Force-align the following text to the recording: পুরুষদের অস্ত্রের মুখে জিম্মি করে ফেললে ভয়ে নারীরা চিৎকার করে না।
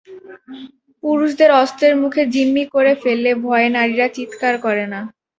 পুরুষদের 1.03 1.49
অস্ত্রের 1.61 1.93
মুখে 2.01 2.23
জিম্মি 2.33 2.63
করে 2.73 2.93
ফেললে 3.01 3.31
ভয়ে 3.43 3.69
নারীরা 3.75 4.07
চিৎকার 4.17 4.53
করে 4.65 4.85
না। 4.93 4.99